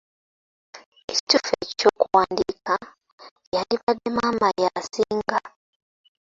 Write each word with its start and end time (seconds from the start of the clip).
Ekituufu 1.11 1.51
eky'okuwandiika 1.63 2.73
kyandibadde 3.47 4.09
maama 4.15 4.47
y'asinga. 4.61 5.37